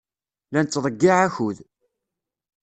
[0.51, 1.57] La nettḍeyyiɛ akud.